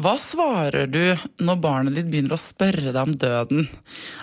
[0.00, 1.02] Hva svarer du
[1.44, 3.66] når barnet ditt begynner å spørre deg om døden?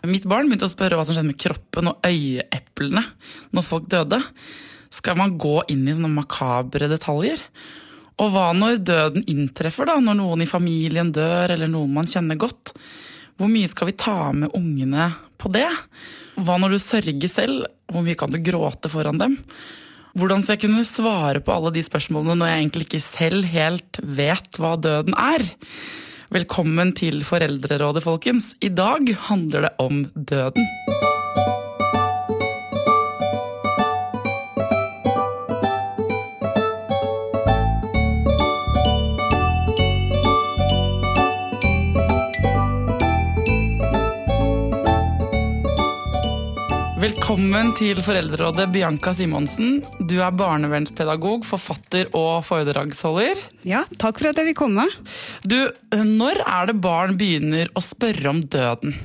[0.09, 3.03] Mitt barn begynte å spørre hva som skjedde med kroppen og øyeeplene
[3.53, 4.17] når folk døde.
[4.93, 7.43] Skal man gå inn i sånne makabre detaljer?
[8.17, 12.39] Og hva når døden inntreffer, da, når noen i familien dør, eller noen man kjenner
[12.41, 12.73] godt?
[13.37, 15.67] Hvor mye skal vi ta med ungene på det?
[16.41, 17.67] Hva når du sørger selv?
[17.91, 19.37] Hvor mye kan du gråte foran dem?
[20.15, 23.99] Hvordan skal jeg kunne svare på alle de spørsmålene når jeg egentlig ikke selv helt
[24.03, 25.43] vet hva døden er?
[26.33, 28.53] Velkommen til Foreldrerådet, folkens.
[28.61, 30.67] I dag handler det om døden.
[46.97, 49.83] Velkommen til Foreldrerådet, Bianca Simonsen.
[50.09, 53.43] Du er barnevernspedagog, forfatter og foredragsholder.
[53.69, 54.87] Ja, takk for at jeg vil komme.
[55.45, 55.59] Du,
[55.93, 58.95] når er det barn begynner å spørre om døden?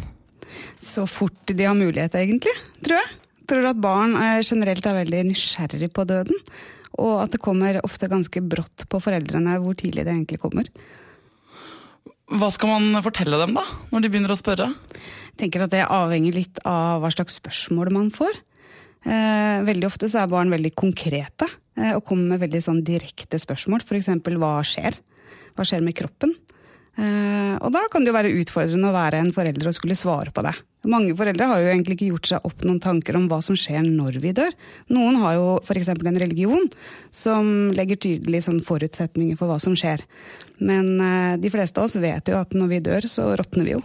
[0.80, 3.12] Så fort de har mulighet, egentlig, tror jeg.
[3.52, 6.40] Tror at barn generelt er veldig nysgjerrig på døden.
[6.96, 10.72] Og at det kommer ofte ganske brått på foreldrene hvor tidlig det egentlig kommer.
[12.32, 14.70] Hva skal man fortelle dem, da, når de begynner å spørre?
[15.32, 18.38] Jeg tenker at Det avhenger litt av hva slags spørsmål man får.
[19.02, 23.40] Eh, veldig ofte så er barn veldig konkrete eh, og kommer med veldig sånn direkte
[23.42, 23.82] spørsmål.
[23.84, 24.08] F.eks.:
[24.38, 24.96] Hva skjer?
[25.58, 26.32] Hva skjer med kroppen?
[27.00, 30.32] Eh, og da kan det jo være utfordrende å være en forelder og skulle svare
[30.34, 30.52] på det.
[30.92, 33.84] Mange foreldre har jo egentlig ikke gjort seg opp noen tanker om hva som skjer
[33.86, 34.52] når vi dør.
[34.92, 35.92] Noen har jo f.eks.
[35.94, 36.66] en religion
[37.14, 40.04] som legger tydelige sånn forutsetninger for hva som skjer.
[40.60, 43.76] Men eh, de fleste av oss vet jo at når vi dør, så råtner vi
[43.76, 43.84] jo.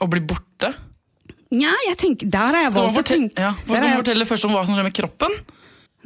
[0.00, 0.72] Og blir borte?
[1.50, 4.52] Nja, jeg tenker, der har jeg valgt å tenke ja, skal man fortelle først om
[4.54, 5.32] hva som skjer med kroppen?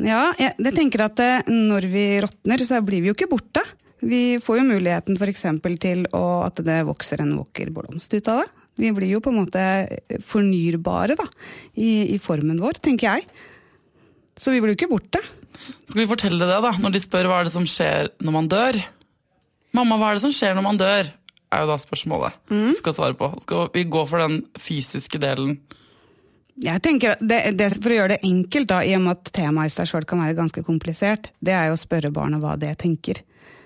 [0.00, 3.62] Ja, jeg, jeg tenker at eh, når vi råtner, så blir vi jo ikke borte.
[4.04, 5.44] Vi får jo muligheten f.eks.
[5.80, 8.48] til å, at det vokser en vakker blomst ut av det.
[8.82, 9.64] Vi blir jo på en måte
[10.26, 11.26] fornyrbare da,
[11.78, 13.26] i, i formen vår, tenker jeg.
[14.36, 15.22] Så vi blir jo ikke borte.
[15.86, 18.48] Skal vi fortelle det, da, når de spør hva er det som skjer når man
[18.50, 18.80] dør?
[19.74, 21.12] Mamma, hva er det som skjer når man dør?
[21.54, 22.68] er jo da spørsmålet Mm.
[22.72, 23.28] du skal svare på.
[23.42, 25.60] Skal vi gå for den fysiske delen?
[26.60, 29.70] Jeg tenker det, det, For å gjøre det enkelt, da, i og med at temaet
[29.70, 32.76] i seg sjøl kan være ganske komplisert, det er jo å spørre barnet hva det
[32.78, 33.22] tenker.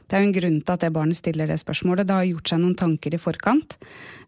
[0.09, 2.09] Det er jo en grunn til at det barnet stiller det spørsmålet.
[2.09, 3.77] Det har gjort seg noen tanker i forkant.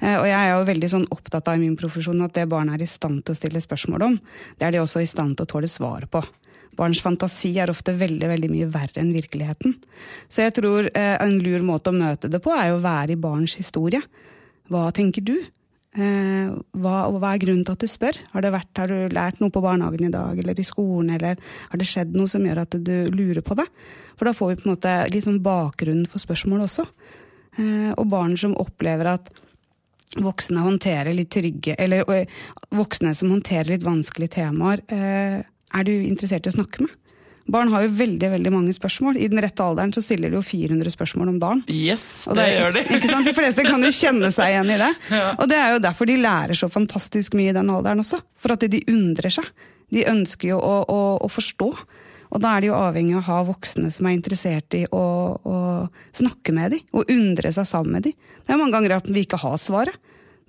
[0.00, 2.76] Eh, Og jeg er jo veldig sånn opptatt av i min profesjon at det barnet
[2.76, 4.20] er i stand til å stille spørsmål om,
[4.58, 6.22] det er de også i stand til å tåle svar på.
[6.76, 9.74] Barns fantasi er ofte veldig veldig mye verre enn virkeligheten.
[10.28, 13.16] Så jeg tror eh, en lur måte å møte det på, er jo å være
[13.16, 14.00] i barns historie.
[14.70, 15.34] Hva tenker du?
[15.90, 18.18] Eh, hva, hva er grunnen til at du spør?
[18.34, 21.40] Har, vært, har du lært noe på barnehagen i dag, eller i skolen, eller
[21.72, 23.66] har det skjedd noe som gjør at du lurer på det?
[24.14, 26.86] For da får vi på en måte litt sånn bakgrunn for spørsmålet også.
[27.58, 29.32] Eh, og barn som opplever at
[30.20, 32.02] voksne håndterer litt trygge Eller
[32.74, 36.94] voksne som håndterer litt vanskelige temaer, eh, er du interessert i å snakke med?
[37.50, 39.18] Barn har jo veldig veldig mange spørsmål.
[39.18, 41.62] I den rette alderen så stiller de jo 400 spørsmål om dagen.
[41.72, 42.84] Yes, det, det, gjør de.
[42.96, 43.26] Ikke sant?
[43.26, 44.90] De fleste kan jo kjenne seg igjen i det.
[45.40, 48.20] Og det er jo derfor de lærer så fantastisk mye i den alderen også.
[48.40, 49.50] For at de undrer seg.
[49.90, 51.70] De ønsker jo å, å, å forstå.
[52.30, 55.04] Og da er de jo avhengig av å ha voksne som er interessert i å,
[55.42, 55.56] å
[56.14, 58.14] snakke med dem, og undre seg sammen med dem.
[58.46, 59.98] Det er mange ganger at vi ikke har svaret.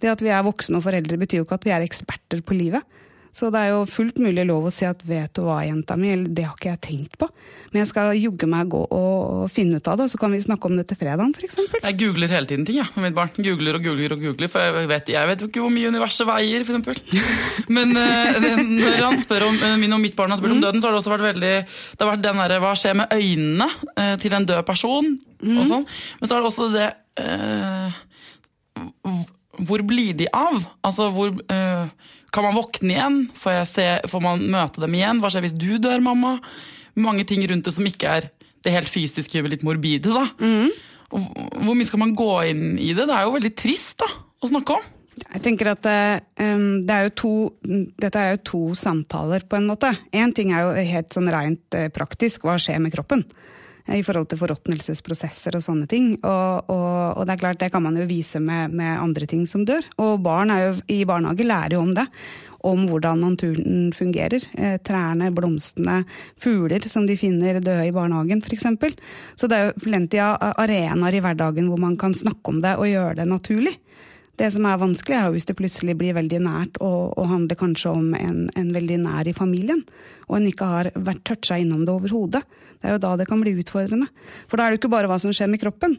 [0.01, 2.57] Det at vi er voksne og foreldre betyr jo ikke at vi er eksperter på
[2.57, 2.85] livet.
[3.33, 6.11] Så det er jo fullt mulig lov å si at 'vet du hva, jenta mi',
[6.11, 7.29] eller 'det har ikke jeg tenkt på'.
[7.71, 10.41] Men jeg skal jogge meg gå og, og finne ut av det, så kan vi
[10.43, 11.55] snakke om det til fredagen, f.eks.
[11.83, 13.29] Jeg googler hele tiden ting, ja, mitt barn.
[13.37, 16.27] Googler og googler og googler, For jeg vet, jeg vet jo ikke hvor mye universet
[16.27, 17.01] veier, f.eks.
[17.75, 20.61] Men uh, det- når han spør om, uh, min og mitt barn har spurt om
[20.61, 21.55] døden, så har det også vært veldig
[21.95, 25.19] Det har vært den derre Hva skjer med øynene uh, til en død person?
[25.41, 25.85] Og sånn.
[26.19, 26.89] Men så er det også det
[29.61, 30.63] Hvor blir de av?
[30.83, 31.31] Altså, hvor
[32.31, 33.17] Kan man våkne igjen?
[33.35, 35.19] Får, jeg se, får man møte dem igjen?
[35.19, 36.37] Hva skjer hvis du dør, mamma?
[36.99, 38.29] Mange ting rundt det som ikke er
[38.61, 40.25] det helt fysiske, litt morbide, da.
[41.11, 41.27] Og
[41.65, 43.07] hvor mye skal man gå inn i det?
[43.09, 44.07] Det er jo veldig trist da,
[44.39, 44.89] å snakke om.
[45.21, 45.87] Jeg tenker at
[46.39, 47.31] um, det er jo to,
[47.99, 49.91] Dette er jo to samtaler, på en måte.
[50.15, 53.25] Én ting er jo helt sånn rent eh, praktisk, hva skjer med kroppen?
[53.87, 56.13] Eh, I forhold til forråtnelsesprosesser og sånne ting.
[56.19, 59.43] Og, og, og det er klart, det kan man jo vise med, med andre ting
[59.49, 59.85] som dør.
[60.01, 62.07] Og barn jo, i barnehage lærer jo om det.
[62.61, 64.43] Om hvordan naturen fungerer.
[64.53, 66.01] Eh, trærne, blomstene,
[66.41, 68.67] fugler som de finner døde i barnehagen f.eks.
[69.35, 72.77] Så det er jo plenty av arenaer i hverdagen hvor man kan snakke om det
[72.77, 73.79] og gjøre det naturlig.
[74.39, 77.59] Det som er vanskelig, er jo hvis det plutselig blir veldig nært og, og handler
[77.59, 79.83] kanskje om en, en veldig nær i familien,
[80.29, 82.41] og en ikke har vært toucha innom det overhodet.
[82.79, 84.07] Det er jo da det kan bli utfordrende.
[84.49, 85.97] For da er det jo ikke bare hva som skjer med kroppen,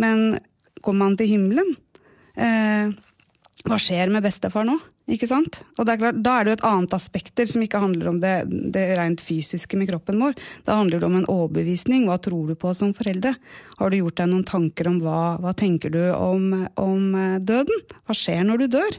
[0.00, 0.40] men
[0.82, 1.76] kommer man til himmelen?
[2.38, 2.94] Eh,
[3.68, 4.78] hva skjer med bestefar nå?
[5.08, 5.60] Ikke sant?
[5.78, 8.18] Og det er klart, Da er det jo et annet aspekter som ikke handler om
[8.20, 8.34] det,
[8.74, 10.34] det rent fysiske med kroppen vår.
[10.68, 12.04] Da handler det om en overbevisning.
[12.08, 13.32] Hva tror du på som foreldre?
[13.78, 17.84] Har du gjort deg noen tanker om hva, hva tenker du om, om eh, døden?
[18.04, 18.98] Hva skjer når du dør?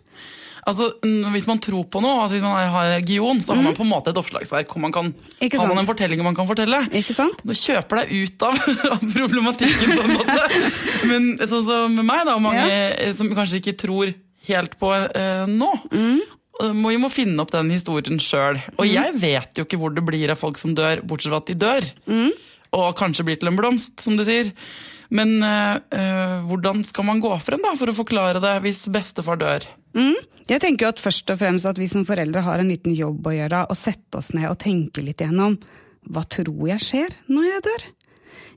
[0.69, 3.85] Altså, Hvis man tror på noe, altså hvis man har religion, så har man på
[3.85, 6.81] en måte et oppslagsverk man kan har man en fortelling man kan fortelle.
[6.95, 7.41] Ikke sant?
[7.45, 8.57] Du kjøper deg ut av,
[8.95, 10.63] av problematikken, på en måte.
[11.09, 13.13] Men sånn som med meg, da, og mange ja.
[13.15, 14.13] som kanskje ikke tror
[14.49, 15.71] helt på eh, nå.
[15.93, 16.19] Mm.
[16.75, 18.59] Må, vi må finne opp den historien sjøl.
[18.75, 21.47] Og jeg vet jo ikke hvor det blir av folk som dør, bortsett fra at
[21.47, 21.87] de dør.
[22.75, 24.51] Og kanskje blir til en blomst, som du sier.
[25.09, 29.39] Men eh, eh, hvordan skal man gå frem da, for å forklare det hvis bestefar
[29.41, 29.65] dør?
[29.97, 30.17] Mm.
[30.49, 33.25] Jeg tenker jo at først og fremst at vi som foreldre har en liten jobb
[33.29, 35.57] å gjøre, og sette oss ned og tenke litt gjennom
[36.09, 37.87] hva tror jeg skjer når jeg dør?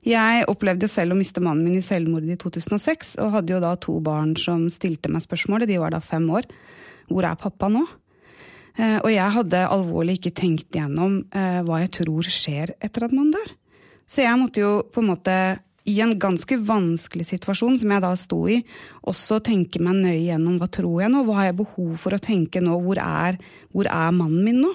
[0.06, 3.60] Jeg opplevde jo selv å miste mannen min i selvmord i 2006, og hadde jo
[3.62, 6.48] da to barn som stilte meg spørsmålet, de var da fem år.
[7.12, 7.84] Hvor er pappa nå?
[8.78, 13.12] Eh, Og jeg hadde alvorlig ikke tenkt gjennom eh, hva jeg tror skjer etter at
[13.12, 13.52] man dør.
[14.08, 15.36] Så jeg måtte jo på en måte,
[15.88, 18.60] i en ganske vanskelig situasjon som jeg da sto i,
[19.10, 22.22] også tenke meg nøye gjennom hva tror jeg nå, hva har jeg behov for å
[22.22, 23.40] tenke nå, hvor er,
[23.74, 24.70] hvor er mannen min nå?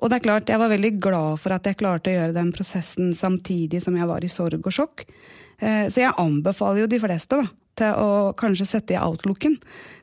[0.00, 2.52] Og det er klart, jeg var veldig glad for at jeg klarte å gjøre den
[2.56, 5.04] prosessen samtidig som jeg var i sorg og sjokk.
[5.60, 7.44] Eh, Så jeg anbefaler jo de fleste da,
[7.76, 9.58] til å kanskje sette i outlooken.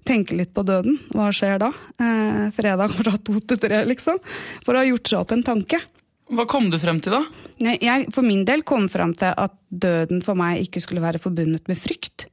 [0.06, 1.00] Tenke litt på døden.
[1.14, 1.72] Hva skjer da?
[2.00, 4.22] Eh, fredag fra to til tre, liksom.
[4.64, 5.82] For å ha gjort seg opp en tanke.
[6.30, 7.24] Hva kom du frem til da?
[7.58, 11.70] Jeg for min del kom frem til at døden for meg ikke skulle være forbundet
[11.72, 12.28] med frykt.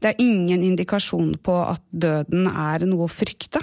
[0.00, 3.60] Det er ingen indikasjon på at døden er noe å frykte.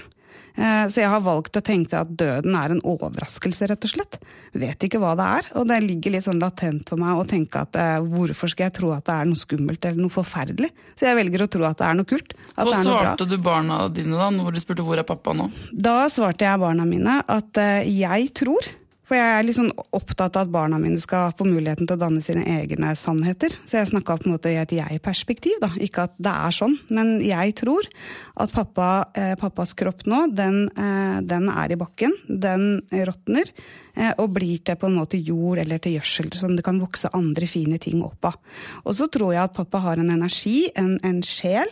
[0.57, 4.19] Eh, Så jeg har valgt å tenke at døden er en overraskelse, rett og slett.
[4.53, 7.63] Vet ikke hva det er, og det ligger litt sånn latent for meg å tenke
[7.65, 10.69] at eh, hvorfor skal jeg tro at det er noe skummelt eller noe forferdelig?
[10.99, 12.35] Så jeg velger å tro at det er noe kult.
[12.53, 13.15] At Hva det er noe bra.
[13.15, 15.49] svarte du barna dine da, når de spurte hvor er pappa nå?
[15.73, 18.69] Da svarte jeg barna mine at eh, jeg tror,
[19.07, 22.23] for jeg er sånn opptatt av at barna mine skal få muligheten til å danne
[22.23, 23.57] sine egne sannheter.
[23.67, 25.73] Så jeg snakka på en måte i et jeg-perspektiv, da.
[25.83, 27.89] Ikke at det er sånn, men jeg tror
[28.39, 28.89] at pappa,
[29.19, 32.15] eh, pappas kropp nå, den, eh, den er i bakken.
[32.27, 33.51] Den råtner.
[33.95, 37.11] Eh, og blir til på en måte jord eller til gjødsel, sånn det kan vokse
[37.13, 38.39] andre fine ting opp av.
[38.87, 41.69] Og så tror jeg at pappa har en energi, en, en sjel,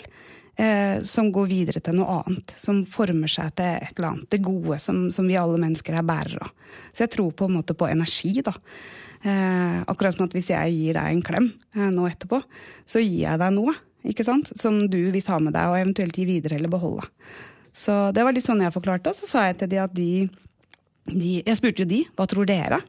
[0.56, 2.56] eh, som går videre til noe annet.
[2.62, 4.30] Som former seg til et eller annet.
[4.32, 6.58] Det gode som, som vi alle mennesker er bærere av.
[6.92, 8.56] Så jeg tror på en måte på energi, da.
[9.22, 12.42] Eh, akkurat som at hvis jeg gir deg en klem eh, nå etterpå,
[12.90, 13.76] så gir jeg deg noe.
[14.08, 14.50] Ikke sant?
[14.58, 17.06] Som du vil ta med deg og eventuelt gi videre eller beholde.
[17.72, 19.14] Så det var litt sånn jeg forklarte.
[19.14, 20.12] Og så sa jeg til de at de,
[21.12, 22.82] de Jeg spurte jo de, hva tror dere?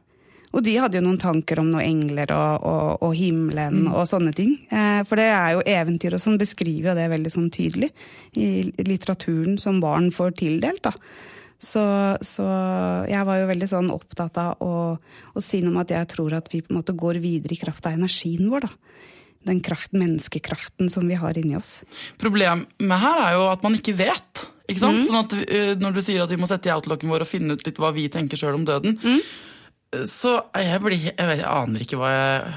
[0.53, 4.33] Og de hadde jo noen tanker om noen engler og, og, og himmelen og sånne
[4.37, 4.55] ting.
[4.69, 7.89] Eh, for det er jo eventyr og sånn beskriver jo det veldig sånn tydelig
[8.37, 10.85] i litteraturen som barn får tildelt.
[10.85, 10.93] da.
[11.63, 11.81] Så,
[12.21, 12.45] så
[13.07, 16.35] jeg var jo veldig sånn opptatt av å, å si noe om at jeg tror
[16.35, 18.67] at vi på en måte går videre i kraft av energien vår.
[18.67, 18.73] da.
[19.47, 21.79] Den kraft, menneskekraften som vi har inni oss.
[22.21, 24.45] Problemet her er jo at man ikke vet.
[24.67, 25.03] Ikke sant?
[25.07, 27.57] Sånn at uh, Når du sier at vi må sette i outlooken vår og finne
[27.57, 29.33] ut litt hva vi tenker sjøl om døden, uh,
[30.09, 32.53] så jeg blir jeg, vet, jeg aner ikke hva jeg,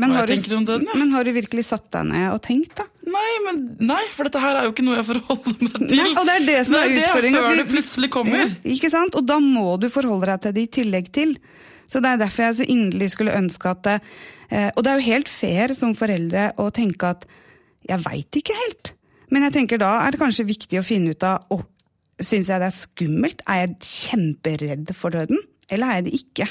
[0.00, 0.88] Men hva har, jeg tenker om døden.
[0.90, 0.98] Ja.
[1.00, 2.86] men har du virkelig satt deg ned og tenkt, da?
[3.14, 5.98] Nei, men, nei, for dette her er jo ikke noe jeg forholder meg til.
[6.00, 7.36] Nei, og det er det som er Nei, utfordringen.
[7.36, 8.40] Det er før det plutselig kommer.
[8.40, 9.18] Ja, ikke sant?
[9.18, 11.36] Og da må du forholde deg til det i tillegg til.
[11.90, 13.96] Så det er derfor jeg så inderlig skulle ønske at det,
[14.48, 17.28] eh, Og det er jo helt fair som foreldre å tenke at
[17.84, 18.94] jeg veit ikke helt.
[19.30, 21.64] Men jeg tenker da er det kanskje viktig å finne ut av oh,
[22.22, 23.40] Syns jeg det er skummelt?
[23.50, 25.40] Er jeg kjemperedd for døden?
[25.74, 26.46] Eller er jeg det ikke?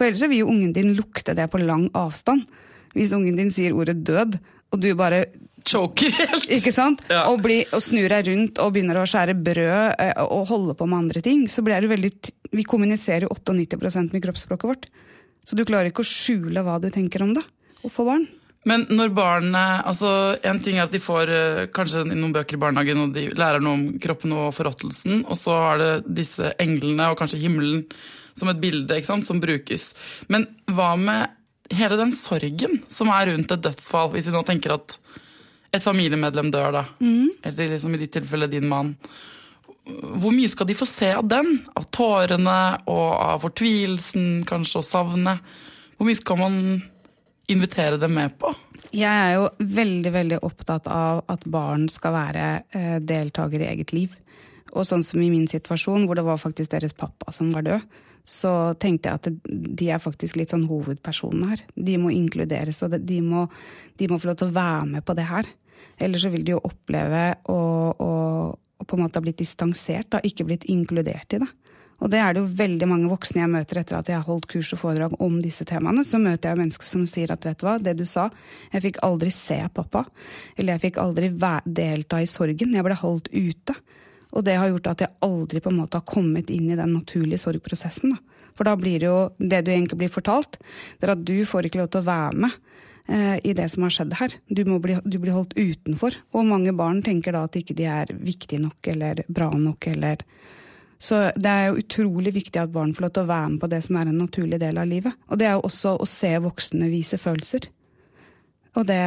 [0.00, 2.48] For ellers vil jo ungen din lukte det på lang avstand.
[2.96, 4.40] Hvis ungen din sier ordet død,
[4.72, 5.26] og du bare
[5.60, 6.46] Choker helt.
[6.48, 7.02] ikke sant?
[7.12, 7.26] Ja.
[7.28, 10.86] Og, bli, og snur deg rundt og begynner å skjære brød eh, og holde på
[10.88, 11.42] med andre ting.
[11.52, 12.12] Så blir det veldig
[12.56, 14.88] Vi kommuniserer jo 98% med kroppsspråket vårt.
[15.44, 17.44] Så du klarer ikke å skjule hva du tenker om det.
[17.84, 18.24] Og få barn.
[18.68, 20.10] Men når barnet altså
[20.44, 23.60] En ting er at de får eh, kanskje noen bøker i barnehagen og de lærer
[23.60, 25.92] noe om kroppen og forråtelsen, og så er det
[26.22, 27.84] disse englene og kanskje himmelen
[28.32, 29.94] som et bilde som brukes.
[30.28, 31.36] Men hva med
[31.70, 34.96] hele den sorgen som er rundt et dødsfall, hvis vi nå tenker at
[35.70, 36.84] et familiemedlem dør, da,
[37.46, 38.96] eller liksom i ditt tilfelle din mann.
[39.90, 41.60] Hvor mye skal de få se av den?
[41.78, 42.56] Av tårene
[42.90, 45.52] og av fortvilelsen, kanskje, og savnet?
[45.96, 46.58] Hvor mye skal man
[47.50, 48.50] invitere dem med på?
[48.90, 53.94] Jeg er jo veldig veldig opptatt av at barn skal være eh, deltakere i eget
[53.94, 54.14] liv.
[54.74, 57.86] Og sånn som i min situasjon, hvor det var faktisk deres pappa som var død,
[58.24, 59.28] så tenkte jeg at
[59.80, 61.62] de er faktisk litt sånn hovedpersonene her.
[61.74, 63.46] De må inkluderes, og de, må,
[63.98, 65.48] de må få lov til å være med på det her.
[66.00, 67.60] Eller så vil de jo oppleve å,
[67.92, 68.12] å,
[68.52, 71.50] å på en måte ha blitt distansert, da, ikke blitt inkludert i det.
[72.00, 74.48] Og det er det jo veldig mange voksne jeg møter etter at jeg har holdt
[74.48, 76.04] kurs og foredrag om disse temaene.
[76.06, 78.30] Så møter jeg mennesker som sier at vet du hva, det du sa,
[78.72, 80.06] jeg fikk aldri se pappa.
[80.56, 81.28] Eller jeg fikk aldri
[81.66, 82.72] delta i sorgen.
[82.76, 83.76] Jeg ble holdt ute.
[84.30, 86.94] Og det har gjort at jeg aldri på en måte har kommet inn i den
[86.94, 88.14] naturlige sorgprosessen.
[88.14, 88.44] Da.
[88.58, 90.60] For da blir det jo det du egentlig blir fortalt,
[91.00, 92.56] det er at du får ikke lov til å være med
[93.08, 94.36] eh, i det som har skjedd her.
[94.48, 96.18] Du, bli, du, blir holdt utenfor.
[96.34, 100.24] Og mange barn tenker da at ikke de er viktige nok eller bra nok eller
[101.00, 103.68] så det er jo utrolig viktig at barn får lov til å være med på
[103.72, 105.16] det som er en naturlig del av livet.
[105.32, 107.70] Og det er jo også å se voksne vise følelser.
[108.76, 109.00] Og det,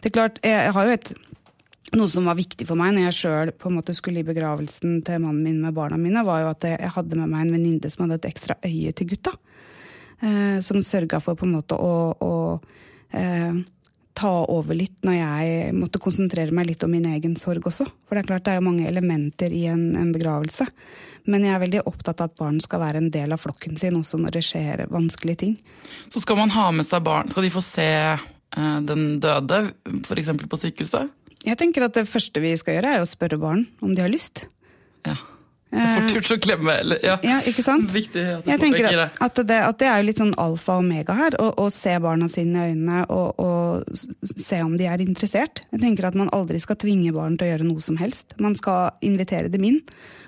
[0.00, 1.10] det er klart, jeg har jo et
[1.96, 3.52] noe som var viktig for meg når jeg sjøl
[3.96, 7.30] skulle i begravelsen til mannen min med barna mine, var jo at jeg hadde med
[7.32, 9.34] meg en venninne som hadde et ekstra øye til gutta.
[10.20, 12.32] Eh, som sørga for på en måte å, å
[13.16, 13.60] eh,
[14.20, 17.86] ta over litt når jeg måtte konsentrere meg litt om min egen sorg også.
[18.04, 20.66] For det er klart det er jo mange elementer i en, en begravelse.
[21.30, 23.96] Men jeg er veldig opptatt av at barn skal være en del av flokken sin
[23.96, 25.56] også når det skjer vanskelige ting.
[26.12, 29.62] Så skal man ha med seg barn, skal de få se eh, den døde,
[30.04, 30.34] f.eks.
[30.44, 31.16] på sykehuset?
[31.46, 34.12] Jeg tenker at Det første vi skal gjøre, er å spørre barn om de har
[34.12, 34.46] lyst.
[35.06, 35.16] Ja.
[35.70, 36.74] Det er fort gjort å klemme.
[36.82, 37.14] Eller, ja.
[37.22, 37.36] ja.
[37.46, 37.92] ikke sant?
[37.94, 40.82] Viktig at jeg tenker at, at, det, at, det, er jo litt sånn alfa og
[40.82, 41.36] omega her.
[41.38, 45.62] Å se barna sine i øynene og, og, se om de er interessert.
[45.70, 48.34] Jeg tenker at Man aldri skal tvinge barn til å gjøre noe som helst.
[48.42, 49.78] Man skal invitere dem inn,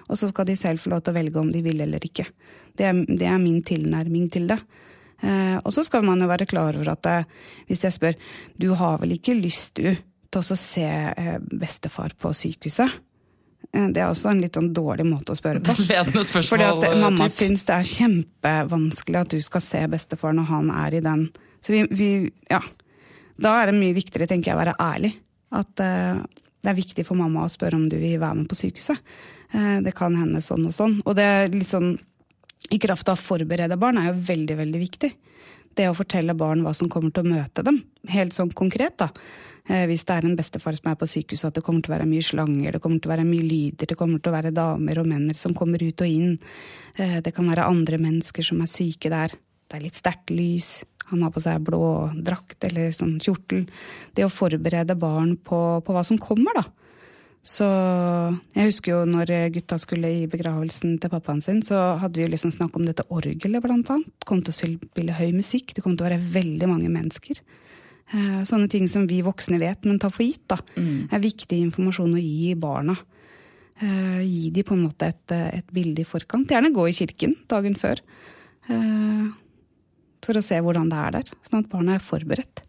[0.07, 2.29] og så skal de selv få lov til å velge om de vil eller ikke.
[2.79, 4.61] Det er, det er min tilnærming til det.
[5.23, 7.27] Eh, og så skal man jo være klar over at eh,
[7.69, 8.17] hvis jeg spør
[8.59, 9.93] du har vel ikke lyst du
[10.33, 13.01] til å se eh, bestefar på sykehuset?
[13.73, 15.75] Eh, det er også en litt sånn dårlig måte å spørre på.
[15.77, 20.71] Fordi at eh, mamma syns det er kjempevanskelig at du skal se bestefar når han
[20.83, 21.27] er i den.
[21.63, 22.13] Så vi, vi
[22.51, 22.63] ja.
[23.43, 25.15] Da er det mye viktigere, tenker jeg, å være ærlig.
[25.57, 26.21] At uh,
[26.63, 29.01] det er viktig for mamma å spørre om du vil være med på sykehuset.
[29.55, 30.99] Uh, det kan hende sånn og sånn.
[31.07, 31.95] Og det er litt sånn
[32.71, 35.11] i kraft av å forberede barn er jo veldig, veldig viktig.
[35.79, 37.81] Det å fortelle barn hva som kommer til å møte dem,
[38.13, 39.09] helt sånn konkret, da.
[39.71, 41.97] Eh, hvis det er en bestefar som er på sykehuset, at det kommer til å
[41.97, 44.55] være mye slanger, det kommer til å være mye lyder, det kommer til å være
[44.57, 46.39] damer og menn som kommer ut og inn.
[46.99, 49.37] Eh, det kan være andre mennesker som er syke der.
[49.71, 50.83] Det er litt sterkt lys.
[51.13, 53.67] Han har på seg blå drakt eller sånn kjortel.
[54.17, 56.67] Det å forberede barn på, på hva som kommer, da.
[57.43, 57.67] Så
[58.55, 62.31] jeg husker jo når gutta skulle i begravelsen til pappaen sin, så hadde vi jo
[62.31, 64.13] liksom snakk om dette orgelet, blant annet.
[64.23, 65.75] Det kom til å spille høy musikk.
[65.75, 67.43] Det kom til å være veldig mange mennesker.
[68.13, 71.11] Eh, sånne ting som vi voksne vet, men tar for gitt, da, mm.
[71.11, 72.97] er viktig informasjon å gi barna.
[73.81, 76.51] Eh, gi dem på en måte et, et, bilde i forkant.
[76.51, 78.03] Gjerne gå i kirken dagen før.
[78.69, 79.31] Eh,
[80.23, 82.63] for å se hvordan det er der, sånn at barna er forberedt.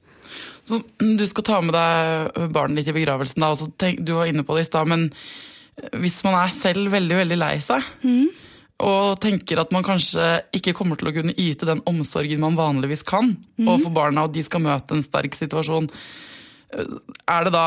[0.68, 4.46] Så Du skal ta med deg barnet ditt i begravelsen, da, tenk, du var inne
[4.48, 5.10] på det i stad, men
[5.98, 8.44] hvis man er selv veldig veldig lei seg, mm
[8.84, 10.26] og tenker at man kanskje
[10.56, 13.68] ikke kommer til å kunne yte den omsorgen man vanligvis kan mm.
[13.68, 15.90] overfor barna, og de skal møte en sterk situasjon.
[17.30, 17.66] Er det da,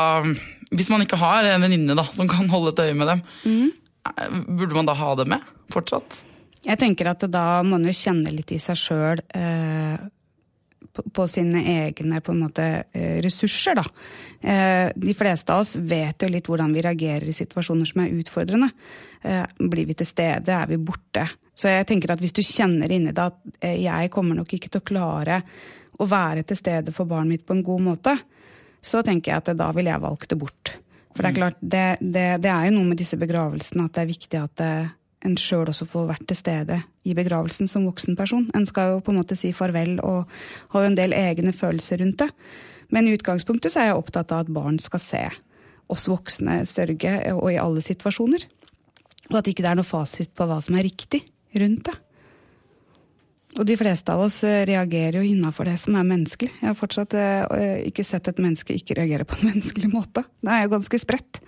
[0.69, 4.47] Hvis man ikke har en venninne som kan holde et øye med dem, mm.
[4.59, 6.21] burde man da ha det med fortsatt?
[6.67, 9.95] Jeg tenker at da må man jo kjenne litt i seg sjøl eh,
[11.13, 13.75] på sine egne på en måte, eh, ressurser.
[13.75, 13.85] Da.
[14.41, 18.15] Eh, de fleste av oss vet jo litt hvordan vi reagerer i situasjoner som er
[18.17, 18.69] utfordrende.
[19.23, 21.27] Eh, blir vi til stede, er vi borte.
[21.55, 24.81] Så jeg tenker at hvis du kjenner inni deg at jeg kommer nok ikke til
[24.81, 25.43] å klare
[25.97, 28.17] å være til stede for barnet mitt på en god måte,
[28.81, 30.77] så tenker jeg at da ville jeg valgt det bort.
[31.15, 31.41] For det er mm.
[31.41, 34.53] klart, det, det, det er jo noe med disse begravelsene at det er viktig at
[34.61, 34.73] det,
[35.25, 38.45] en sjøl også får vært til stede i begravelsen som voksen person.
[38.55, 40.29] En skal jo på en måte si farvel og
[40.73, 42.29] har jo en del egne følelser rundt det.
[42.93, 45.23] Men i utgangspunktet så er jeg opptatt av at barn skal se
[45.91, 48.43] oss voksne sørge, og i alle situasjoner.
[49.31, 51.23] Og at ikke det er noe fasit på hva som er riktig
[51.57, 51.95] rundt det.
[53.57, 56.51] Og de fleste av oss eh, reagerer jo innafor det som er menneskelig.
[56.59, 60.23] Jeg har fortsatt eh, ikke sett et menneske ikke reagere på en menneskelig måte.
[60.43, 61.41] Det er jo ganske spredt.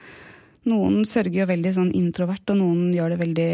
[0.69, 3.49] Noen sørger jo veldig sånn introvert, og noen gjør det veldig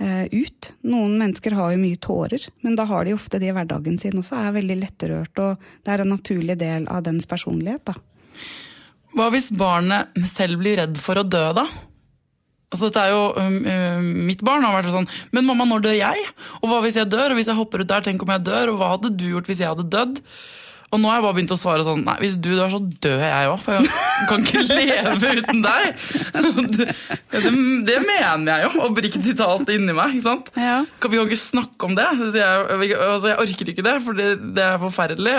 [0.00, 0.70] eh, ut.
[0.88, 4.18] Noen mennesker har jo mye tårer, men da har de ofte det i hverdagen sin
[4.20, 7.92] også, er veldig lettrørt, og det er en naturlig del av dens personlighet.
[7.92, 7.96] da.
[9.16, 11.66] Hva hvis barnet selv blir redd for å dø, da?
[12.70, 15.96] Altså, dette er jo, um, um, Mitt barn har vært sånn Men mamma, når dør
[15.98, 16.26] jeg?
[16.60, 17.32] Og hva hvis jeg dør?
[17.32, 18.70] Og hvis jeg hopper ut der, tenk om jeg dør?
[18.70, 20.20] Og hva hadde du gjort hvis jeg hadde dødd?
[20.90, 23.20] Og nå har jeg bare begynt å svare sånn Nei, hvis du dør, så dør
[23.22, 23.60] jeg òg.
[23.62, 26.06] For jeg kan ikke leve uten deg.
[26.34, 26.86] Det,
[27.30, 27.52] det,
[27.86, 30.16] det mener jeg jo, oppriktig talt inni meg.
[30.16, 30.50] ikke sant?
[30.58, 30.80] Ja.
[31.04, 32.08] Vi kan ikke snakke om det.
[32.34, 35.36] Jeg, altså, jeg orker ikke det, for det, det er forferdelig.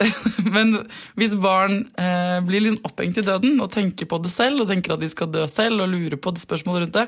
[0.54, 0.76] Men
[1.18, 4.94] hvis barn eh, blir litt opphengt i døden og tenker på det selv, og tenker
[4.94, 7.06] at de skal dø selv, og lurer på det spørsmålet rundt det,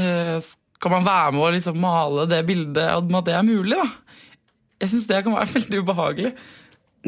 [0.00, 3.76] eh, skal man være med å liksom male det bildet om at det er mulig?
[3.78, 3.86] da?
[4.82, 6.32] Jeg syns det kan være veldig ubehagelig.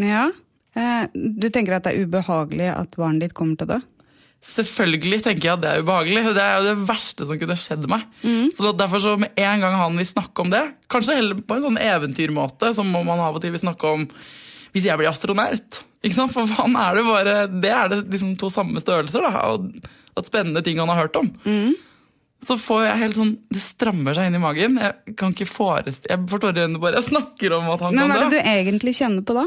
[0.00, 0.28] Ja.
[0.74, 3.80] Eh, du tenker at det er ubehagelig at barnet ditt kommer til å dø?
[4.44, 6.22] Selvfølgelig tenker jeg at det er ubehagelig.
[6.36, 8.04] Det er jo det verste som kunne skjedd meg.
[8.22, 8.50] Mm.
[8.52, 10.62] Så derfor så med en gang han vil snakke om det,
[10.92, 14.06] kanskje heller på en sånn eventyrmåte, som man av og til vil snakke om
[14.74, 15.80] hvis jeg blir astronaut.
[16.34, 19.46] For han er det bare Det er det liksom to samme størrelser, da.
[19.54, 21.30] Og at spennende ting han har hørt om.
[21.46, 21.72] Mm.
[22.44, 24.78] Så får jeg helt sånn Det strammer seg inn i magen.
[24.82, 28.10] Jeg kan ikke forestille Jeg forstår det bare jeg snakker om at han Men, kan
[28.10, 28.14] dø.
[28.14, 29.46] Men hva er det du egentlig kjenner på da?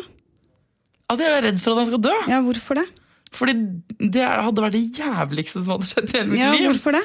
[1.08, 2.16] At jeg er redd for at han skal dø.
[2.28, 2.88] Ja, hvorfor det?
[3.38, 3.54] Fordi
[4.14, 6.72] det hadde vært det jævligste som hadde skjedd i hele mitt ja, liv.
[6.72, 7.04] Hvorfor det?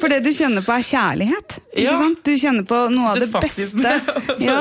[0.00, 1.56] For det du kjenner på er kjærlighet.
[1.72, 1.94] ikke ja.
[2.02, 2.20] sant?
[2.26, 3.94] Du kjenner på noe av det, det beste.
[4.48, 4.58] Ja.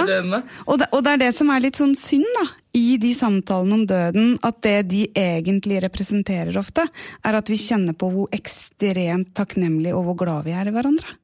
[0.66, 2.46] Og, det, og, det, er det som er litt sånn synd da,
[2.78, 6.88] i de samtalene om døden, at det de egentlig representerer ofte,
[7.28, 11.18] er at vi kjenner på hvor ekstremt takknemlige og hvor glad vi er i hverandre.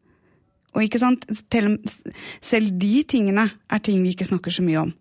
[0.74, 1.26] Og ikke sant?
[2.44, 4.94] Selv de tingene er ting vi ikke snakker så mye om.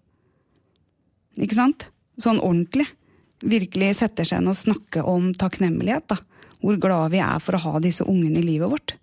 [1.43, 1.89] Ikke sant?
[2.21, 2.87] Sånn ordentlig
[3.43, 6.09] virkelig setter seg inn og snakker om takknemlighet.
[6.15, 6.19] da.
[6.63, 8.97] Hvor glad vi er for å ha disse ungene i livet vårt.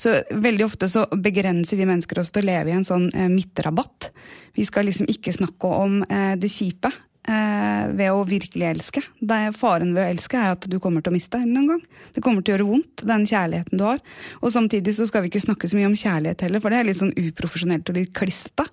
[0.00, 3.28] Så Veldig ofte så begrenser vi mennesker oss til å leve i en sånn eh,
[3.28, 4.10] midtrabatt.
[4.56, 9.02] Vi skal liksom ikke snakke om eh, det kjipe eh, ved å virkelig elske.
[9.20, 11.84] Er, faren ved å elske er at du kommer til å miste en gang.
[12.14, 14.00] Det kommer til å gjøre vondt, den kjærligheten du har.
[14.40, 16.88] Og samtidig så skal vi ikke snakke så mye om kjærlighet heller, for det er
[16.88, 18.70] litt sånn uprofesjonelt og litt klissete.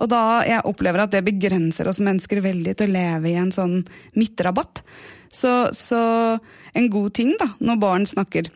[0.00, 3.52] Og da jeg opplever at det begrenser oss mennesker veldig til å leve i en
[3.54, 3.80] sånn
[4.18, 4.82] midtrabatt.
[5.32, 6.02] Så, så
[6.72, 8.50] en god ting da, når barn snakker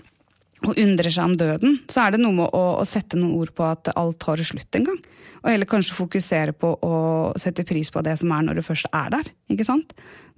[0.67, 3.53] og undrer seg om døden, så er det noe med å, å sette noen ord
[3.57, 5.01] på at alt tar slutt en gang.
[5.43, 6.95] Og heller kanskje fokusere på å
[7.39, 9.29] sette pris på det som er når du først er der.
[9.53, 9.93] ikke sant?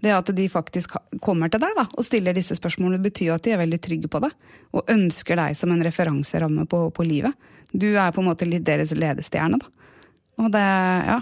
[0.04, 3.54] Det at de faktisk kommer til deg da, og stiller disse spørsmålene, betyr at de
[3.54, 4.30] er veldig trygge på det.
[4.76, 7.34] Og ønsker deg som en referanseramme på, på livet.
[7.72, 9.58] Du er på en måte deres ledestjerne.
[9.62, 9.77] da.
[10.38, 10.64] Og det,
[11.08, 11.18] ja.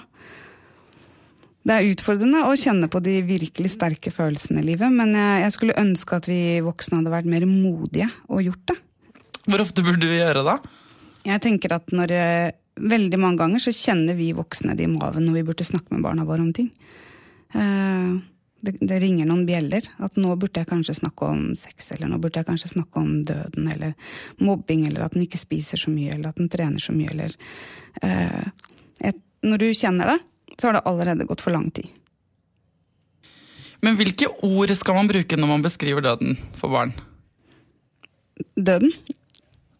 [1.66, 5.54] Det er utfordrende å kjenne på de virkelig sterke følelsene i livet, men jeg, jeg
[5.56, 8.76] skulle ønske at vi voksne hadde vært mer modige og gjort det.
[9.46, 10.56] Hvor ofte burde vi gjøre det?
[11.26, 15.24] Jeg tenker at når eh, Veldig mange ganger så kjenner vi voksne det i maven
[15.24, 16.66] når vi burde snakke med barna våre om ting.
[17.56, 18.10] Eh,
[18.60, 19.86] det, det, ringer noen bjeller.
[19.96, 23.22] At nå burde jeg kanskje snakke om sex, eller nå burde jeg kanskje snakke om
[23.24, 23.94] døden, eller
[24.44, 27.32] mobbing, eller at den ikke spiser så mye, eller at den trener så mye, eller
[29.04, 30.18] uh, når du kjenner det,
[30.56, 31.88] så har det allerede gått for lang tid.
[33.84, 36.94] Men hvilke ord skal man bruke når man beskriver døden for barn?
[38.56, 38.92] Døden?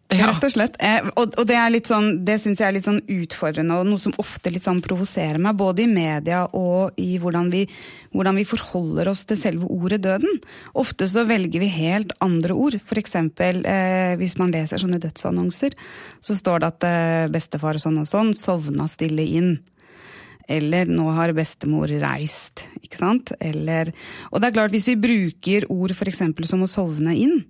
[0.06, 0.28] Ja.
[0.30, 0.76] Rett og slett.
[0.78, 4.14] Eh, og, det, er sånn, det syns jeg er litt sånn utfordrende, og noe som
[4.22, 5.56] ofte litt sånn provoserer meg.
[5.58, 7.64] Både i media og i hvordan vi,
[8.14, 10.38] hvordan vi, forholder oss til selve ordet døden.
[10.78, 12.78] Ofte så velger vi helt andre ord.
[12.78, 13.18] F.eks.
[13.18, 15.74] Eh, hvis man leser sånne dødsannonser,
[16.22, 19.56] så står det at eh, bestefar sånn og sånn sovna stille inn.
[20.46, 22.62] Eller 'nå har bestemor reist'.
[22.78, 23.34] ikke sant?
[23.42, 23.90] Eller,
[24.30, 26.22] og det er klart, hvis vi bruker ord f.eks.
[26.46, 27.40] som å sovne inn,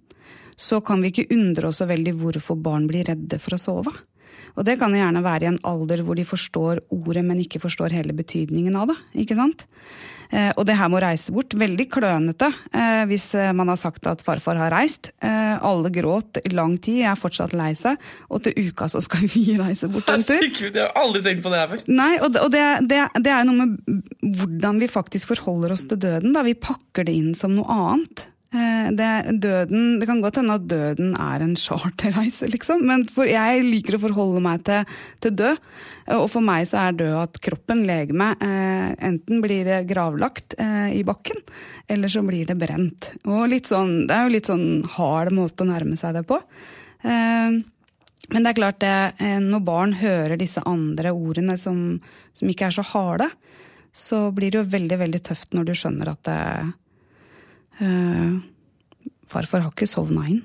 [0.57, 3.95] så kan vi ikke undre oss så veldig hvorfor barn blir redde for å sove.
[4.57, 7.95] Og det kan gjerne være i en alder hvor de forstår ordet, men ikke forstår
[7.97, 8.97] hele betydningen av det.
[9.25, 9.66] ikke sant?
[10.31, 13.79] Eh, og det her med å reise bort, veldig klønete eh, hvis eh, man har
[13.79, 15.12] sagt at farfar har reist.
[15.23, 18.01] Alle gråt i lang tid, jeg er fortsatt lei seg,
[18.33, 20.38] og til uka så skal vi reise bort en tur.
[20.40, 21.85] Herregud, jeg har aldri tenkt på det her før.
[21.90, 25.87] Nei, og, det, og det, det, det, er noe med hvordan vi faktisk forholder oss
[25.88, 26.35] til døden.
[26.37, 28.27] da Vi pakker det inn som noe annet.
[28.57, 29.09] Eh, det,
[29.42, 32.85] døden, det kan godt hende at døden er en charterreise, liksom.
[32.88, 35.61] Men jeg liker å forholde meg til, til, død.
[36.07, 40.57] Eh, og for meg så er død at kroppen, legemet, eh, enten blir det gravlagt
[40.62, 41.42] eh, i bakken,
[41.92, 43.12] eller så blir det brent.
[43.29, 46.40] Og sånn, det er jo litt sånn hard måte å nærme seg det på.
[47.05, 47.61] Eh,
[48.33, 52.01] men det er klart, det, eh, når barn hører disse andre ordene som,
[52.35, 53.29] som ikke er så harde,
[53.97, 56.40] så blir det jo veldig, veldig tøft når du skjønner at det
[57.81, 58.39] Uh,
[59.29, 60.43] farfar har ikke sovna inn.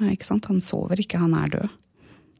[0.00, 0.48] Uh, ikke sant?
[0.50, 1.78] Han sover ikke, han er død.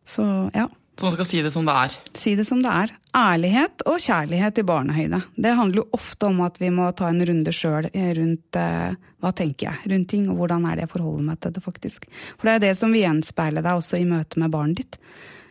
[0.07, 0.69] Så ja.
[0.97, 1.95] Så man skal si det som det er?
[2.17, 2.93] Si det som det er.
[3.17, 5.19] Ærlighet og kjærlighet i barnehøyde.
[5.37, 9.33] Det handler jo ofte om at vi må ta en runde sjøl rundt eh, hva
[9.37, 12.09] tenker jeg rundt ting, og hvordan er det jeg forholder meg til det, faktisk.
[12.39, 14.99] For det er det som vil gjenspeile deg også i møte med barnet ditt.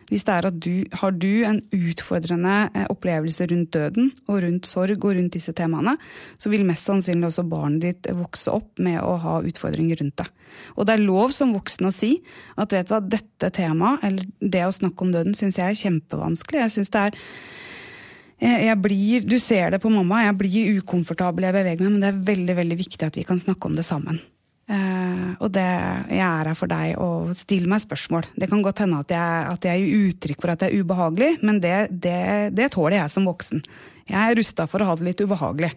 [0.06, 4.68] Hvis det er at du har du en utfordrende eh, opplevelse rundt døden og rundt
[4.68, 5.96] sorg og rundt disse temaene,
[6.38, 10.28] så vil mest sannsynlig også barnet ditt vokse opp med å ha utfordringer rundt det.
[10.76, 12.12] Og det er lov som voksen å si
[12.54, 15.82] at vet du hva, dette temaet, eller det å snakke om døden, syns jeg er
[15.82, 16.62] kjempevanskelig.
[16.62, 17.20] Jeg syns det er
[18.36, 22.10] jeg, blir, Du ser det på mamma, jeg blir ukomfortabel, jeg beveger meg, men det
[22.12, 24.20] er veldig veldig viktig at vi kan snakke om det sammen.
[24.66, 25.66] Eh, og det,
[26.10, 28.26] jeg er her for deg og still meg spørsmål.
[28.34, 31.32] Det kan godt hende at jeg, at jeg gir uttrykk for at det er ubehagelig,
[31.46, 32.20] men det, det,
[32.56, 33.62] det tåler jeg som voksen.
[34.06, 35.72] Jeg er rusta for å ha det litt ubehagelig.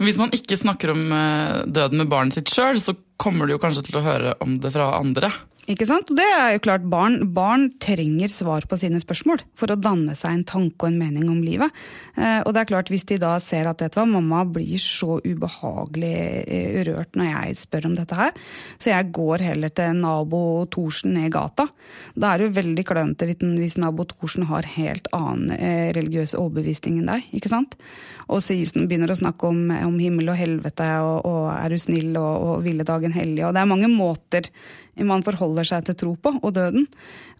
[0.00, 3.62] Hvis man ikke snakker om eh, døden med barnet sitt sjøl, så kommer du jo
[3.62, 5.32] kanskje til å høre om det fra andre.
[5.68, 6.08] Ikke sant?
[6.08, 10.14] Og det er jo klart, barn, barn, trenger svar på sine spørsmål for å danne
[10.16, 11.74] seg en tanke og en mening om livet.
[12.16, 14.80] Eh, og det er klart, hvis de da ser at vet du hva, mamma blir
[14.80, 16.14] så ubehagelig
[16.46, 18.32] eh, rørt når jeg spør om dette her,
[18.80, 20.42] så jeg går heller til nabo
[20.72, 21.68] Thorsen ned i gata.
[22.16, 27.02] Da er det jo veldig klønete hvis nabo Thorsen har helt annen eh, religiøs overbevisning
[27.02, 27.76] enn deg, ikke sant?
[28.30, 32.14] Og så begynner å snakke om, om himmel og helvete og, og er du snill
[32.14, 33.42] og, og ville dagen hellig.
[33.46, 34.46] Og det er mange måter
[35.08, 36.86] man forholder seg til tro på, og døden.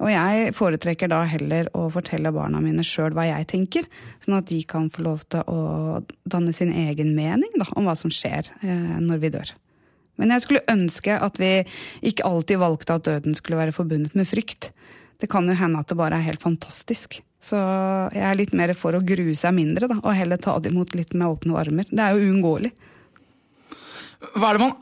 [0.01, 3.89] Og jeg foretrekker da heller å fortelle barna mine sjøl hva jeg tenker,
[4.25, 7.97] sånn at de kan få lov til å danne sin egen mening da, om hva
[7.99, 9.55] som skjer eh, når vi dør.
[10.21, 11.53] Men jeg skulle ønske at vi
[12.11, 14.71] ikke alltid valgte at døden skulle være forbundet med frykt.
[15.21, 17.23] Det kan jo hende at det bare er helt fantastisk.
[17.41, 17.57] Så
[18.13, 20.93] jeg er litt mer for å grue seg mindre, da, og heller ta det imot
[20.97, 21.89] litt med åpne armer.
[21.89, 22.73] Det er jo uunngåelig.
[24.37, 24.77] Hva er det man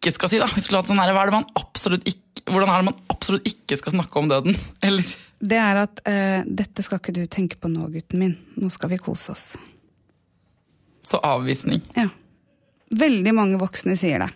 [0.00, 0.48] ikke skal si, da?
[0.54, 3.00] Vi skulle hatt sånn her, hva er det man absolutt ikke, hvordan er det man
[3.12, 4.56] absolutt ikke skal snakke om døden?
[4.86, 5.10] Eller?
[5.40, 8.36] Det er at uh, 'dette skal ikke du tenke på nå, gutten min.
[8.56, 9.48] Nå skal vi kose oss'.
[11.04, 11.82] Så avvisning.
[11.96, 12.08] Ja.
[12.90, 14.30] Veldig mange voksne sier det.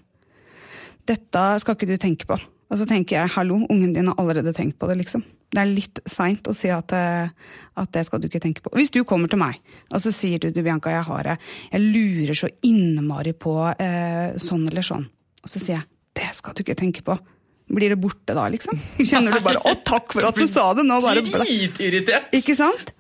[1.09, 2.41] 'Dette skal ikke du tenke på'.
[2.71, 5.25] Og så tenker jeg 'hallo, ungen din har allerede tenkt på det', liksom.
[5.55, 7.29] Det er litt seint å si at, eh,
[7.77, 8.73] at, det skal du ikke tenke på.
[8.75, 9.61] Hvis du kommer til meg
[9.93, 11.37] og så sier du, du Bianca, jeg har det,
[11.71, 15.07] jeg lurer så innmari på eh, sånn eller sånn.
[15.45, 17.17] Og så sier jeg det skal du ikke tenke på.
[17.75, 18.77] Blir det borte da, liksom?
[19.01, 20.85] Kjenner du bare 'å, takk for at du sa det'?
[20.87, 22.31] Nå bare Dritirritert!
[22.37, 22.93] Ikke sant?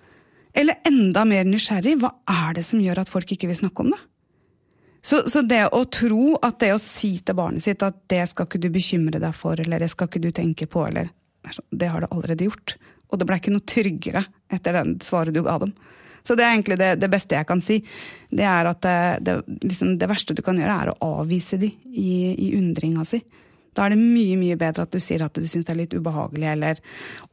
[0.54, 3.90] Eller enda mer nysgjerrig, hva er det som gjør at folk ikke vil snakke om
[3.92, 4.00] det?
[5.04, 8.46] Så, så, det å tro at det å si til barnet sitt at 'det skal
[8.46, 11.10] ikke du bekymre deg for', eller 'det skal ikke du tenke på', eller
[11.70, 12.76] Det har du allerede gjort.
[13.12, 15.74] Og det ble ikke noe tryggere etter den svaret du ga dem.
[16.24, 17.82] Så det er egentlig det, det beste jeg kan si.
[18.32, 19.34] Det er at det, det,
[19.66, 23.20] liksom det, verste du kan gjøre, er å avvise de i, i undringa si.
[23.74, 25.94] Da er det mye mye bedre at du sier at du syns det er litt
[25.94, 26.80] ubehagelig, eller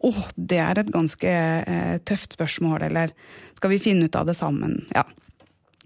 [0.01, 3.13] 'Å, det er et ganske eh, tøft spørsmål', eller
[3.56, 5.06] 'Skal vi finne ut av det sammen?' Ja.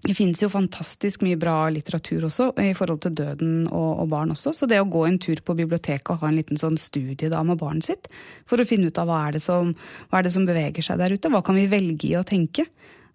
[0.06, 4.30] Det finnes jo fantastisk mye bra litteratur også i forhold til døden og, og, barn
[4.30, 4.52] også.
[4.54, 7.42] Så det å gå en tur på biblioteket og ha en liten sånn studie da
[7.42, 8.10] med barnet sitt,
[8.46, 9.72] for å finne ut av hva er, som,
[10.10, 12.68] hva er det som beveger seg der ute, hva kan vi velge i å tenke,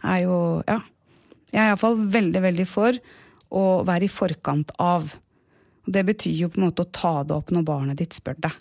[0.03, 0.81] er jo Ja.
[1.51, 2.95] Jeg er iallfall veldig, veldig for
[3.51, 5.09] å være i forkant av.
[5.85, 8.53] Det betyr jo på en måte å ta det opp når barnet ditt spør deg.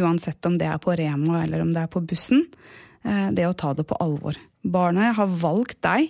[0.00, 2.46] Uansett om det er på Rema eller om det er på bussen.
[3.04, 4.36] Eh, det å ta det på alvor.
[4.64, 6.08] Barnet har valgt deg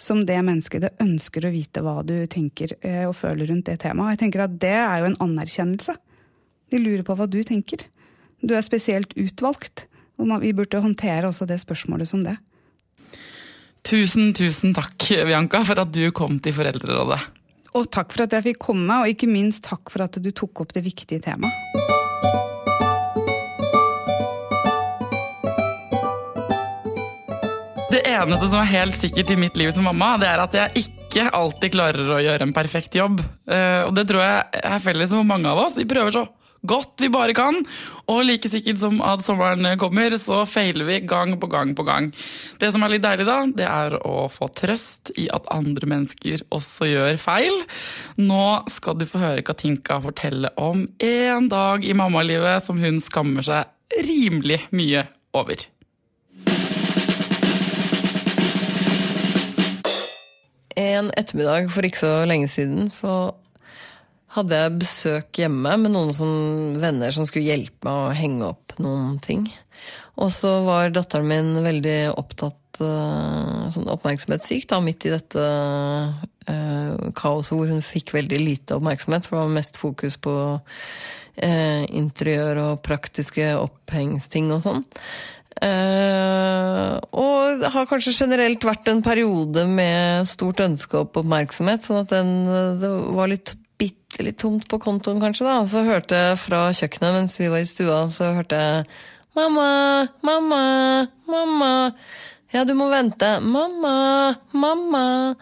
[0.00, 3.80] som det mennesket det ønsker å vite hva du tenker eh, og føler rundt det
[3.82, 4.16] temaet.
[4.16, 5.96] Jeg tenker at Det er jo en anerkjennelse.
[6.70, 7.84] De lurer på hva du tenker.
[8.40, 9.86] Du er spesielt utvalgt.
[10.20, 12.36] Og vi burde håndtere også det spørsmålet som det.
[13.86, 17.20] Tusen, tusen takk, Bianca, for at du kom til Foreldrerådet.
[17.78, 20.64] Og takk for at jeg fikk komme, og ikke minst takk for at du tok
[20.64, 21.54] opp det viktige temaet.
[27.90, 30.84] Det eneste som er helt sikkert i mitt liv som mamma, det er at jeg
[30.84, 33.18] ikke alltid klarer å gjøre en perfekt jobb.
[33.50, 35.78] Eh, og det tror jeg er felles for mange av oss.
[35.78, 36.28] Vi prøver så
[36.66, 37.62] godt vi bare kan.
[38.10, 42.10] Og like sikkert som at sommeren kommer, så feiler vi gang på gang på gang.
[42.60, 46.44] Det som er litt deilig, da, det er å få trøst i at andre mennesker
[46.52, 47.60] også gjør feil.
[48.20, 53.46] Nå skal du få høre Katinka fortelle om en dag i mammalivet som hun skammer
[53.46, 55.66] seg rimelig mye over.
[60.80, 63.32] En ettermiddag for ikke så lenge siden så
[64.36, 66.30] hadde jeg besøk hjemme med noen som,
[66.82, 69.48] venner som skulle hjelpe meg å henge opp noen ting.
[70.20, 75.46] Og så var datteren min veldig opptatt uh, sånn oppmerksomhetssyk da, midt i dette
[76.50, 79.26] eh, kaoset hvor hun fikk veldig lite oppmerksomhet.
[79.26, 80.34] For det var mest fokus på
[81.36, 84.82] eh, interiør og praktiske opphengsting og sånn.
[85.60, 92.14] Uh, og har kanskje generelt vært en periode med stort ønske opp oppmerksomhet, sånn at
[92.14, 92.30] den,
[92.80, 93.56] det var litt
[94.20, 95.46] bitte litt tomt på kontoen, kanskje.
[95.46, 95.64] da.
[95.66, 98.86] Så hørte jeg fra kjøkkenet mens vi var i stua, så hørte jeg
[99.34, 101.94] 'mamma, mamma, mamma'.
[102.52, 103.40] Ja, du må vente.
[103.40, 105.36] Mamma, mamma.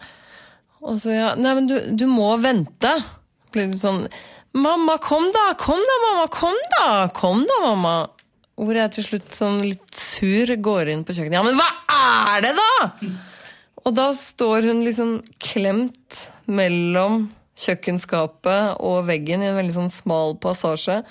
[0.81, 3.03] Og så ja, nei, men du, du må vente.
[3.51, 4.07] Blir litt sånn
[4.53, 5.53] Mamma, kom da!
[5.53, 6.27] Kom da, mamma!
[6.27, 7.07] Kom da!
[7.13, 8.09] Kom da, mamma!
[8.57, 11.37] Hvor jeg til slutt sånn litt sur går inn på kjøkkenet.
[11.37, 11.69] Ja, men hva
[12.33, 13.11] er det, da?!
[13.85, 16.17] Og da står hun liksom klemt
[16.49, 21.01] mellom kjøkkenskapet og veggen i en veldig sånn smal passasje.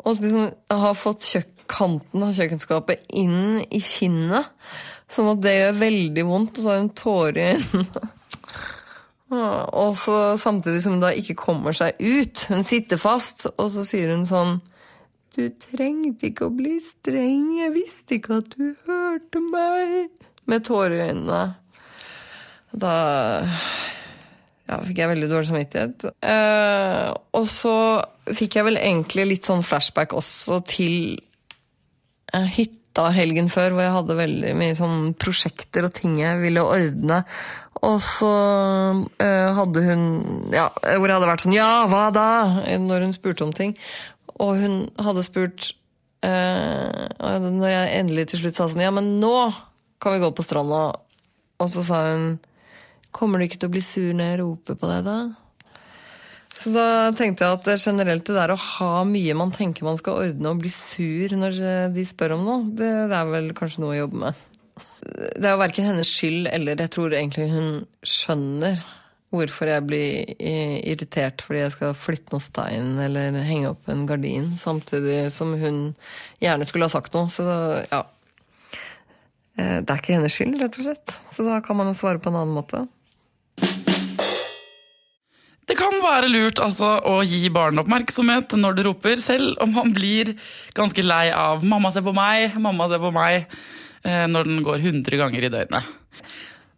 [0.00, 1.26] Og liksom har fått
[1.70, 4.50] kanten av kjøkkenskapet inn i kinnet.
[5.10, 8.10] Sånn at det gjør veldig vondt, og så har hun tårer i øynene.
[9.30, 12.48] Og så samtidig som hun da ikke kommer seg ut.
[12.50, 14.56] Hun sitter fast, og så sier hun sånn
[15.36, 20.10] Du trengte ikke å bli streng, jeg visste ikke at du hørte meg.
[20.50, 21.44] Med tårer i øynene.
[22.74, 22.96] Da
[24.70, 26.04] ja, fikk jeg veldig dårlig samvittighet.
[26.22, 27.74] Eh, og så
[28.30, 31.16] fikk jeg vel egentlig litt sånn flashback også til
[32.30, 36.62] eh, hytta helgen før, hvor jeg hadde veldig mye sånn prosjekter og ting jeg ville
[36.62, 37.24] ordne.
[37.86, 38.30] Og så
[39.24, 40.02] eh, hadde hun
[40.52, 42.26] Ja, hvor jeg hadde vært sånn Ja, hva da?
[42.82, 43.72] Når hun spurte om ting.
[44.36, 45.70] Og hun hadde spurt
[46.26, 47.06] eh,
[47.46, 49.32] Når jeg endelig til slutt sa sånn Ja, men nå
[50.00, 50.90] kan vi gå på stranda.
[51.60, 52.28] Og så sa hun
[53.14, 55.18] Kommer du ikke til å bli sur når jeg roper på deg, da?
[56.60, 60.26] Så da tenkte jeg at generelt det der å ha mye man tenker man skal
[60.26, 61.58] ordne, og bli sur når
[61.94, 64.46] de spør om noe, det, det er vel kanskje noe å jobbe med.
[65.00, 67.70] Det er jo verken hennes skyld, eller jeg tror egentlig hun
[68.04, 68.82] skjønner
[69.30, 74.50] hvorfor jeg blir irritert fordi jeg skal flytte noe stein eller henge opp en gardin,
[74.58, 75.82] samtidig som hun
[76.42, 77.30] gjerne skulle ha sagt noe.
[77.32, 78.04] Så ja.
[79.56, 81.14] Det er ikke hennes skyld, rett og slett.
[81.36, 82.84] Så da kan man jo svare på en annen måte.
[85.70, 89.92] Det kan være lurt altså, å gi barn oppmerksomhet når du roper, selv om man
[89.94, 90.32] blir
[90.74, 93.46] ganske lei av 'mamma, se på meg', 'mamma, se på meg',
[94.02, 95.84] når den går 100 ganger i døgnet.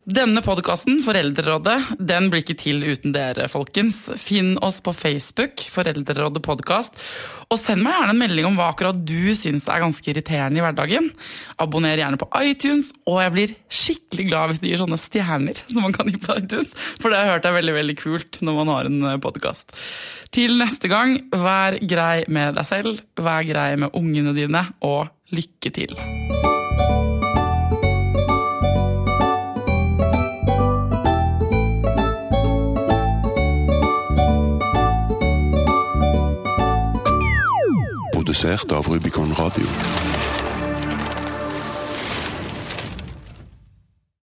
[0.02, 4.00] Denne podkasten, Foreldrerådet, den blir ikke til uten dere, folkens.
[4.18, 6.98] Finn oss på Facebook, Foreldrerådet podkast,
[7.46, 10.64] og send meg gjerne en melding om hva akkurat du syns er ganske irriterende i
[10.64, 11.06] hverdagen.
[11.62, 15.86] Abonner gjerne på iTunes, og jeg blir skikkelig glad hvis du gir sånne stjerner som
[15.86, 18.58] man kan gi på iTunes, for det har jeg hørt er veldig, veldig kult når
[18.58, 19.70] man har en podkast.
[20.34, 25.70] Til neste gang, vær grei med deg selv, vær grei med ungene dine, og lykke
[25.78, 25.94] til.
[38.32, 40.01] Produsert av Rubicon Radio.